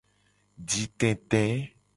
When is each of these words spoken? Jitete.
Jitete. 0.69 1.43